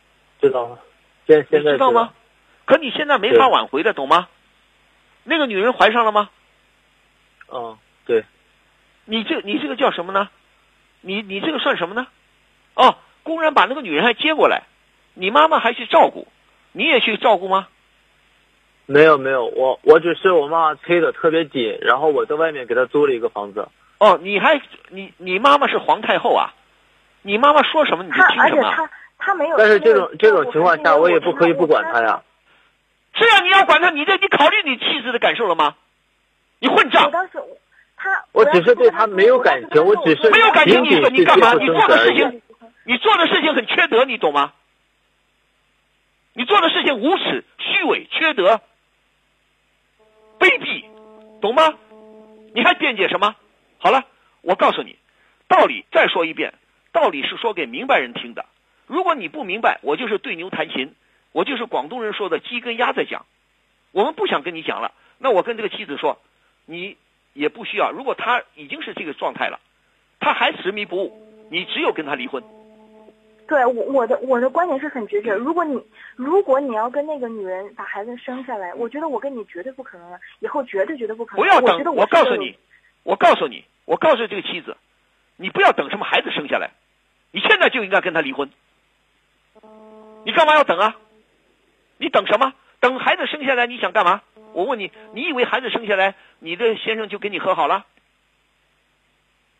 [0.42, 0.80] 知道了，
[1.28, 2.14] 现你现在知道吗？
[2.66, 4.30] 可你现在没法挽回的，懂吗？
[5.26, 6.30] 那个女人怀上了吗？
[7.52, 8.24] 嗯，对，
[9.06, 10.30] 你这你这个叫什么呢？
[11.02, 12.08] 你你这个算什么呢？
[12.76, 14.64] 哦，公然把那个女人还接过来，
[15.14, 16.28] 你妈妈还去照顾，
[16.72, 17.68] 你也去照顾吗？
[18.86, 23.68] 没有没有，我我只是我妈妈催的特别紧，然后我在外面给她租了一个房子。
[24.00, 26.54] 哦，你还你你妈妈是皇太后啊？
[27.22, 28.76] 你妈妈说什么你就听什么啊？
[28.76, 29.58] 他他没有。
[29.58, 32.24] 但是这种这种情况下，我也不可以不管他她呀。
[33.14, 35.76] 是啊，你要管她，你这你考虑你妻子的感受了吗？
[36.60, 37.12] 你混我账！
[37.12, 37.38] 当时
[38.04, 41.54] 他，我只是对他没有感情我只是没有感情，你仅仅是你干嘛？
[41.54, 42.42] 你做的事情，
[42.84, 44.54] 你做的事情很缺德，你懂吗？
[46.34, 48.60] 你做的事情无耻、虚伪、缺德、
[50.38, 50.84] 卑鄙，
[51.42, 51.74] 懂吗？
[52.54, 53.36] 你还辩解什么？
[53.78, 54.04] 好了，
[54.42, 54.98] 我告诉你，
[55.48, 56.54] 道理再说一遍，
[56.92, 58.46] 道理是说给明白人听的。
[58.86, 60.94] 如果你不明白，我就是对牛弹琴，
[61.32, 63.26] 我就是广东人说的鸡跟鸭在讲。
[63.92, 66.20] 我们不想跟你讲了，那我跟这个妻子说，
[66.66, 66.98] 你
[67.34, 67.92] 也不需要。
[67.92, 69.60] 如果他已经是这个状态了，
[70.20, 72.44] 他还执迷不悟，你只有跟他离婚。
[73.46, 75.34] 对我我的我的观点是很决绝。
[75.34, 75.80] 如果你
[76.16, 81.44] 如果你要跟那个女人把孩子生下来，我觉得我跟你绝对不可能了，以后绝对绝对不可能。
[81.44, 82.58] 不要等我告诉你，
[83.04, 84.78] 我告诉你，我告诉这个妻子，
[85.36, 86.72] 你不要等什么孩子生下来，
[87.32, 88.50] 你现在就应该跟他离婚。
[90.26, 90.96] 你干嘛要等啊？
[91.98, 92.54] 你等什么？
[92.80, 94.22] 等孩子生下来，你想干嘛？
[94.54, 97.86] 我问你，你以为孩子生下来，你的先生就跟你和好了？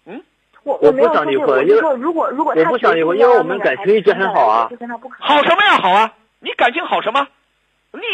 [0.06, 0.24] 嗯，
[0.64, 4.70] 我我不没有说这个，想离婚因为我就说如果如果我他不想离婚因为我们感情一直很好啊。
[5.20, 5.78] 好什么呀？
[5.82, 6.14] 好啊！
[6.40, 7.28] 你感情好什么？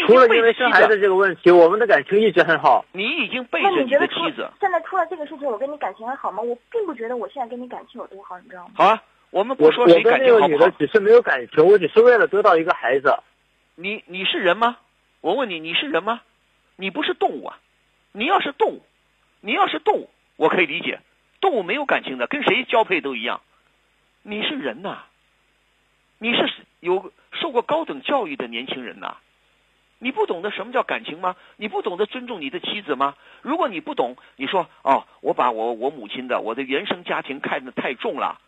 [0.06, 2.84] 除了因为生孩子，这个问题，我们的感情一直很好。
[2.92, 4.46] 你已经背着你的妻子。
[4.60, 6.42] 现在出了这个事情，我跟你感情还好吗？
[6.42, 8.70] 我并不觉得我现在跟你感情有多好，你知道吗？
[8.74, 10.70] 好啊，我们我不说谁感情好不好个女的。
[10.72, 13.16] 只是没有感情，我只是为了得到一个孩子。
[13.74, 14.76] 你你是人吗？
[15.22, 16.20] 我问你，你是人吗？
[16.80, 17.58] 你不是动物啊！
[18.12, 18.82] 你要是动物，
[19.42, 21.00] 你要是动物，我可以理解，
[21.40, 23.42] 动物没有感情的，跟谁交配都一样。
[24.22, 25.04] 你是人呐、
[26.18, 29.18] 你是有受过高等教育的年轻人呐、
[29.98, 31.36] 你不懂得什么叫感情吗？
[31.56, 33.14] 你不懂得尊重你的妻子吗？
[33.42, 38.40] 如果你不懂，你说哦，我把我我母亲的我的原生家庭看得太重了，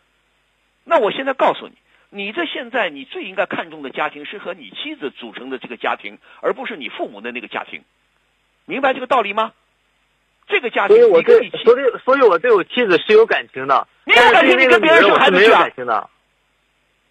[0.83, 1.75] 那我现在告诉你，
[2.09, 7.83] 你这现在你最应该看重的家庭是和你妻子组成的这个家庭，而不是你父母的那个家庭，
[8.65, 9.53] 明白这个道理吗？
[10.47, 16.09] 这个家庭所以我你跟你妻，对所以所以我对我妻子是有感情的，你有感情你跟别人生孩子去啊感情的。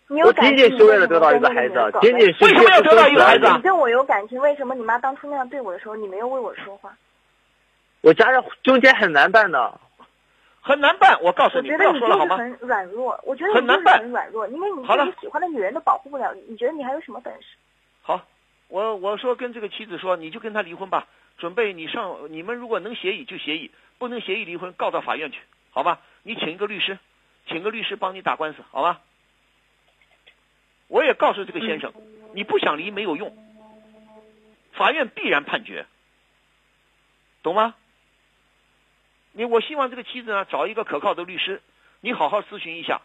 [0.09, 6.95] 你有我仅感情，仅是为了得到一个孩子，仅仅是为什么要得到一个孩子啊你对我有感情，为什么你妈当初那样对我的时候，你没有为我说话？
[8.03, 9.81] 我家人中间很难办的。
[10.61, 11.19] 很难办。
[11.23, 12.37] 我告诉你，不我觉得你就要说了好吗？
[12.37, 17.57] 是很软弱，我觉得你就是很难办很软弱，因为你好了对你喜欢的女人都保护不了你，你觉得你还有什么本事？
[18.03, 18.21] 好，
[18.69, 21.07] 我我说跟这个妻子说，你就跟他离婚吧。
[21.38, 25.38] 准备你上，你们如果能协议就协议，不能协议离婚，告到法院去，
[25.71, 26.01] 好吧？
[26.23, 26.99] 你请一个律师，
[27.47, 29.01] 请个律师帮你打官司，好吧？
[30.88, 31.92] 我也告诉这个先生，
[32.35, 33.37] 你不想离没有用，
[34.73, 35.87] 法院必然判决，
[37.42, 37.75] 懂吗？
[39.33, 41.63] 你我希望这个妻子呢找一个可靠的律师，
[42.02, 43.00] 你好好咨询一下，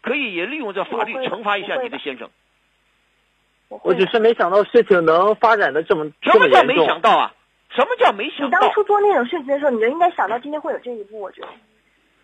[0.00, 2.30] 可以也利用这法律惩罚一下你的先生。
[3.82, 6.76] 我只是没想到事情能发展的这么什这么么叫没。
[6.86, 7.34] 想到啊？
[7.70, 8.72] 什么叫没想到你当？
[8.74, 11.20] 初做那种事情的时候，你就应该想到今天会有这一步。
[11.20, 11.48] 我觉得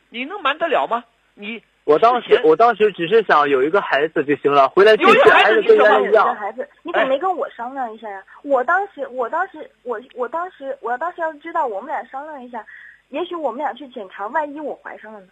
[0.08, 1.02] 你能瞒得了吗？
[1.34, 6.26] 你我当时我当时只是想有一个孩子就行了，回来有一个孩孩子跟子你怎么原来一样。
[6.26, 8.22] 有一个孩子，你怎么哎没跟我商量一下呀？
[8.42, 12.64] 我当时，我当时，我我当时，我要当时要知道，我们俩商量一下，
[13.08, 15.26] 也许我们俩去检查，万一我怀上了呢？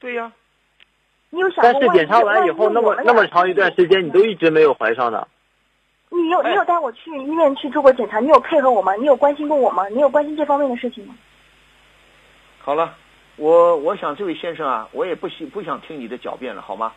[0.00, 0.32] 对呀、
[1.30, 5.26] 你有想过但是检查完以后，那么那么长一段时间，你都一直没有怀上的。
[6.10, 8.18] 你有哎你有带我去医院去做过检查？
[8.18, 8.94] 你有配合我吗？
[8.96, 9.86] 你有关心过我吗？
[9.88, 11.14] 你有关心这方面的事情吗？
[12.58, 12.96] 好了，
[13.36, 16.92] 我我想这位先生啊，我也不希不想听你的狡辩了，好吗？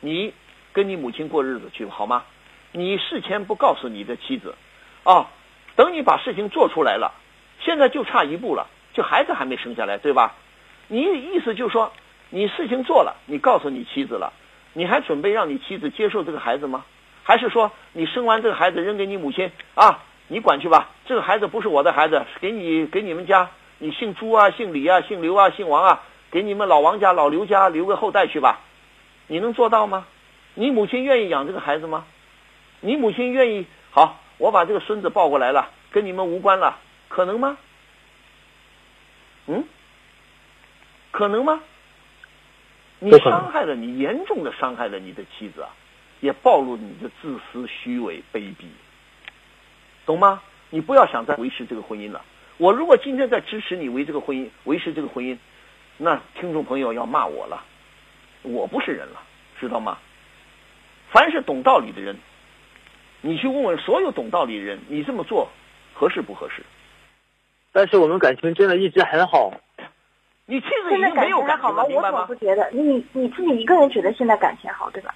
[0.00, 0.34] 你
[0.72, 2.24] 跟你母亲过日子去好吗？
[2.72, 4.54] 你事前不告诉你的妻子，
[5.04, 5.28] 啊，
[5.76, 7.14] 等你把事情做出来了，
[7.60, 10.34] 现在就差一步了，就孩子还没生下来，对吧？
[10.88, 11.92] 你意思就是说，
[12.30, 14.32] 你事情做了，你告诉你妻子了，
[14.72, 16.84] 你还准备让你妻子接受这个孩子吗？
[17.22, 20.04] 还是说你生完这个孩子扔给你母亲啊？
[20.28, 28.60] 你管去吧，这个孩子不是我的孩子，给你给你们家，你姓朱啊，姓李啊，姓刘啊，姓王啊，给你们老王家、老刘家留个后代去吧，
[29.28, 30.06] 你能做到吗？
[30.54, 32.04] 你母亲愿意养这个孩子吗？
[32.80, 33.66] 你母亲愿意？
[33.90, 37.56] 好，我把这个孙子抱过来了，跟你们无关了，可能吗？
[39.46, 39.64] 嗯，
[41.12, 41.60] 可能吗？
[42.98, 45.68] 你伤害了你，严重的伤害了你的妻子啊，
[46.20, 48.64] 也暴露你的自私、虚伪、卑鄙，
[50.06, 50.42] 懂吗？
[50.70, 52.24] 你不要想再维持这个婚姻了。
[52.56, 55.36] 我如果今天再支持你维这个婚姻，维持这个婚姻，
[55.98, 57.62] 那听众朋友要骂我了，
[58.42, 59.22] 我不是人了，
[59.60, 59.98] 知道吗？
[61.10, 62.16] 凡是懂道理的人，
[63.20, 65.50] 你去问问所有懂道理的人，你这么做
[65.92, 66.62] 合适不合适？
[67.72, 69.52] 但是我们感情真的一直很好。
[70.48, 71.42] 你妻子已经没有？
[71.42, 72.34] 感情了，明白吗不？
[72.36, 72.70] 觉得？
[72.70, 75.14] 你你自己一个人觉得现在感情好，对吧？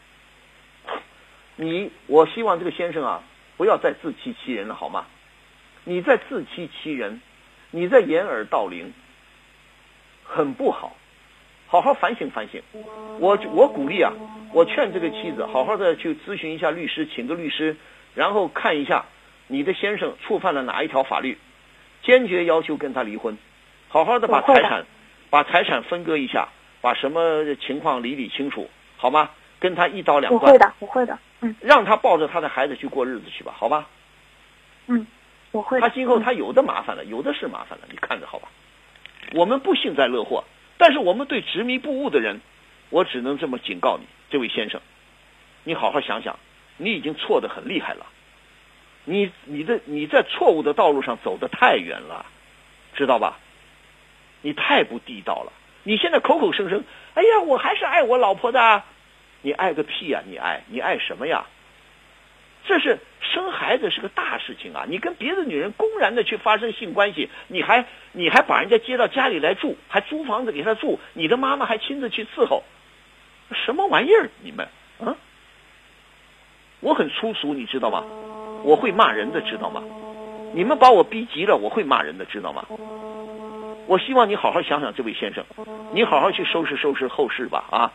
[1.55, 3.23] 你，我希望这个先生啊，
[3.57, 5.07] 不要再自欺欺人了，好吗？
[5.85, 7.21] 你在自欺欺人，
[7.71, 8.93] 你在掩耳盗铃，
[10.25, 10.97] 很不好，
[11.69, 12.61] 好好反省反省。
[13.21, 14.13] 我我鼓励啊，
[14.53, 17.77] 我劝这个妻子好好的去咨询一下律师，请个律师，
[18.17, 19.05] 然后看一下
[19.47, 21.39] 你的先生触犯了哪一条法律，
[22.03, 23.39] 坚决要求跟他离婚，
[23.89, 24.85] 好好的把财产，
[25.31, 26.49] 把财产分割一下，
[26.81, 29.31] 把什么情况理理清楚，好吗？
[29.61, 33.87] 跟他一刀两断我会，的，我会的，嗯让他抱着他的孩子去过日子去吧，好吧？
[34.87, 35.07] 嗯，
[35.53, 35.79] 我会。
[35.81, 38.49] 他今后他有的麻烦了，有的是麻烦了，你看着好吧？
[39.35, 40.45] 我们不幸灾乐祸，
[40.79, 42.41] 但是我们对执迷不悟的人，
[42.89, 44.81] 我只能这么警告你，这位先生，
[45.63, 46.39] 你好好想想，
[46.79, 48.07] 你已经错得很厉害了，
[49.05, 52.25] 你你的你在错误的道路上走得太远了，
[52.95, 53.39] 知道吧？
[54.43, 56.85] 你太不地道了，你现在口口声声，
[57.15, 58.83] 哎呀，我还是爱我老婆的，
[59.43, 61.47] 你爱个屁呀、你爱你爱什么呀？
[62.67, 64.85] 这是生孩子是个大事情啊！
[64.87, 72.63] 你跟别的女人公然的去发生性关系，你还你还把人家接到家里来住，还租房子给他住，你的妈妈还亲自去伺候，
[73.53, 74.29] 什么玩意儿？
[74.43, 74.69] 你们
[75.01, 75.17] 啊？
[76.81, 78.05] 我很粗俗，你知道吗？
[78.63, 79.83] 我会骂人的，知道吗？
[80.53, 82.67] 你们把我逼急了，我会骂人的，知道吗？
[83.91, 85.45] 我希望你好好想想，这位先生，
[85.91, 87.93] 你好好去收拾收拾后事吧啊！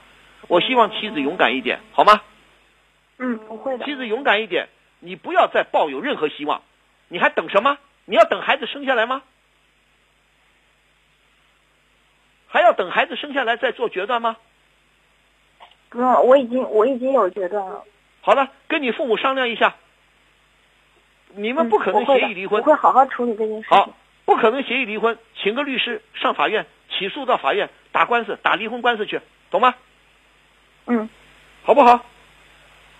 [0.49, 2.19] 我希望妻子勇敢一点，好吗？
[3.17, 3.85] 嗯，我会的。
[3.85, 4.67] 妻子勇敢一点，
[4.99, 6.61] 你不要再抱有任何希望，
[7.07, 7.77] 你还等什么？
[8.03, 9.21] 你要等孩子生下来吗？
[12.49, 14.35] 还要等孩子生下来再做决断吗？
[15.87, 17.85] 不用，我已经我已经有决断了。
[18.19, 19.77] 好了，跟你父母商量一下，
[21.35, 23.77] 你们不可能协议离婚我，会好好处理这件事情。
[23.77, 23.95] 好，
[24.25, 29.21] 不可能协议离婚，请个律师上法院起诉到法院打官司，打离婚官司去，
[29.51, 29.75] 懂吗？
[30.87, 31.09] 嗯，
[31.63, 32.03] 好不好？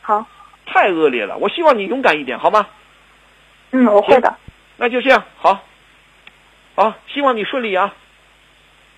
[0.01, 0.27] 好，
[0.65, 2.67] 太恶劣了，我希望你勇敢一点，好吗？
[3.71, 4.37] 嗯，我会的。
[4.77, 5.63] 那就这样，好，
[6.75, 7.93] 好，希望你顺利啊。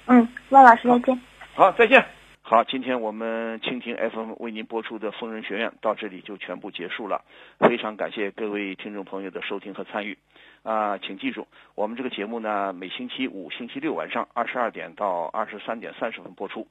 [0.08, 1.22] 嗯，万老师再见。
[1.56, 2.06] 好，再见。
[2.50, 7.26] 好，今天我们蜻蜓 FM 为您播出的疯人学院到这里就全部结束了，
[7.60, 10.18] 非常感谢各位听众朋友的收听和参与。
[10.64, 11.46] 啊、请记住，
[11.76, 16.66] 我们这个节目呢，每星期五、星期六晚上二十二点到二十三点三十分播出。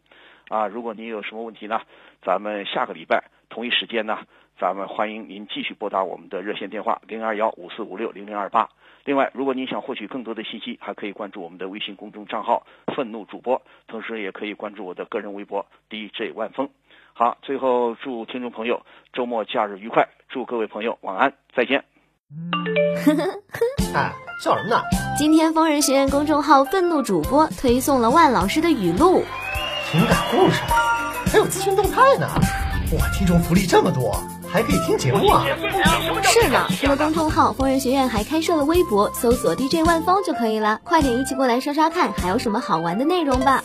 [0.49, 1.83] 啊，如果您有什么问题呢，
[2.23, 4.21] 咱们下个礼拜同一时间呢，
[4.59, 8.71] 咱们欢迎您继续拨打我们的热线电话零二幺五四五六零零二八。
[9.05, 16.71] 另外，如果您想获取更多的信息，还可以关注我们的微信公众账号“愤怒主播”，同时也可以关注我的个人微博 DJ 万峰。
[17.13, 18.83] 好，最后祝听众朋友
[19.13, 21.85] 周末假日愉快，祝各位朋友晚安，再见。
[23.95, 24.83] 哎，笑什么呢？
[25.17, 29.23] 今天疯人学院公众号愤怒主播推送了万老师的语录，
[29.85, 30.63] 情感故事，
[31.31, 32.27] 还有资讯动态呢。
[32.99, 34.17] 哇，听众福利这么多，
[34.51, 35.45] 还可以听节目啊！
[36.25, 40.81] 是呢，除了公众号，疯人学院还开设了微博，搜索 DJ 万峰就可以了。
[40.85, 43.63] 快点一起过来刷刷看，还有什么好玩的内容吧。